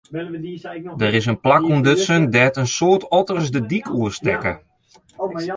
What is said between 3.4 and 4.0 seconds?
de dyk